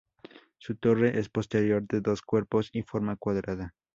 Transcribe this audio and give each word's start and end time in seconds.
Su 0.57 0.75
torre 0.77 1.19
es 1.19 1.29
posterior, 1.29 1.85
de 1.85 2.01
dos 2.01 2.23
cuerpos 2.23 2.71
y 2.73 2.81
forma 2.81 3.17
cuadrada. 3.17 3.75